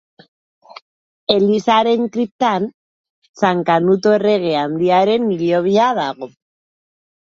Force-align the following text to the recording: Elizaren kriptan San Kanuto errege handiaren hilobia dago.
Elizaren 1.33 2.07
kriptan 2.15 2.65
San 3.41 3.61
Kanuto 3.69 4.15
errege 4.21 4.57
handiaren 4.63 5.29
hilobia 5.37 5.95
dago. 6.05 6.35